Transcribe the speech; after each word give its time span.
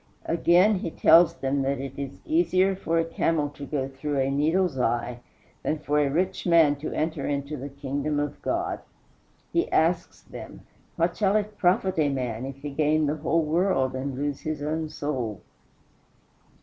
Again, 0.25 0.79
he 0.79 0.89
tells 0.89 1.35
them 1.35 1.61
that 1.61 1.77
it 1.77 1.93
is 1.95 2.17
easier 2.25 2.75
for 2.75 2.97
a 2.97 3.05
camel 3.05 3.49
to 3.49 3.67
go 3.67 3.87
through 3.87 4.17
a 4.17 4.31
needle's 4.31 4.79
eye 4.79 5.19
than 5.61 5.77
for 5.77 5.99
a 5.99 6.09
rich 6.09 6.47
man 6.47 6.75
to 6.77 6.91
enter 6.91 7.27
into 7.27 7.55
the 7.55 7.69
kingdom 7.69 8.19
of 8.19 8.41
God. 8.41 8.79
He 9.53 9.71
asks 9.71 10.23
them, 10.23 10.61
What 10.95 11.15
shall 11.15 11.35
it 11.35 11.55
profit 11.59 11.99
a 11.99 12.09
man 12.09 12.47
if 12.47 12.63
he 12.63 12.71
gain 12.71 13.05
the 13.05 13.17
whole 13.17 13.43
world 13.43 13.93
and 13.93 14.15
lose 14.15 14.39
his 14.39 14.63
own 14.63 14.89
soul? 14.89 15.41